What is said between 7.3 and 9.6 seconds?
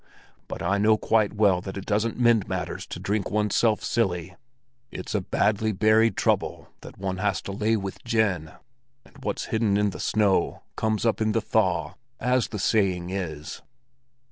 to lay with gin; and what's